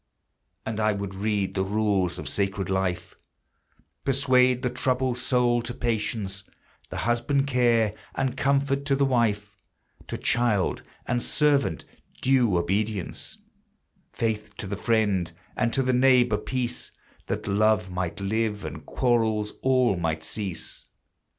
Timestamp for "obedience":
12.57-13.37